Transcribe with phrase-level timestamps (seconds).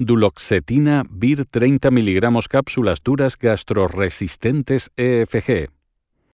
[0.00, 5.77] Duloxetina VIR 30 mg cápsulas duras gastroresistentes EFG.